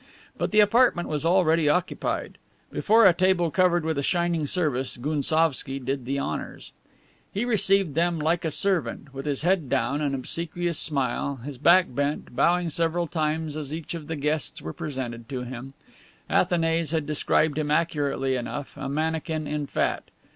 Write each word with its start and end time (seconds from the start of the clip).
But 0.35 0.49
the 0.49 0.61
apartment 0.61 1.07
was 1.09 1.27
already 1.27 1.69
occupied. 1.69 2.39
Before 2.71 3.05
a 3.05 3.13
table 3.13 3.51
covered 3.51 3.85
with 3.85 3.99
a 3.99 4.01
shining 4.01 4.47
service 4.47 4.97
Gounsovski 4.97 5.77
did 5.77 6.05
the 6.05 6.17
honors. 6.17 6.71
He 7.31 7.45
received 7.45 7.93
them 7.93 8.17
like 8.17 8.43
a 8.43 8.49
servant, 8.49 9.13
with 9.13 9.27
his 9.27 9.43
head 9.43 9.69
down, 9.69 10.01
an 10.01 10.15
obsequious 10.15 10.79
smile, 10.79 11.35
and 11.41 11.45
his 11.45 11.59
back 11.59 11.85
bent, 11.93 12.35
bowing 12.35 12.71
several 12.71 13.05
times 13.05 13.55
as 13.55 13.71
each 13.71 13.93
of 13.93 14.07
the 14.07 14.15
guests 14.15 14.59
were 14.59 14.73
presented 14.73 15.29
to 15.29 15.43
him. 15.43 15.75
Athanase 16.31 16.93
had 16.93 17.05
described 17.05 17.59
him 17.59 17.69
accurately 17.69 18.35
enough, 18.35 18.75
a 18.77 18.89
mannikin 18.89 19.45
in 19.45 19.67
fat. 19.67 20.05